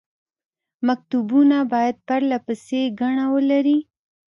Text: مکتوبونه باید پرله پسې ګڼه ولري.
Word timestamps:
مکتوبونه 0.87 1.57
باید 1.73 1.95
پرله 2.07 2.37
پسې 2.45 2.81
ګڼه 2.99 3.25
ولري. 3.33 3.77